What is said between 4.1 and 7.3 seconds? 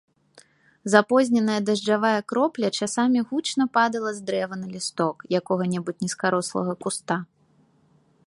з дрэва на лісток якога-небудзь нізкарослага куста.